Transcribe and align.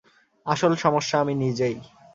আসল 0.45 0.71
সমস্যা 0.75 1.15
আমি 1.19 1.33
নিজেই। 1.35 1.75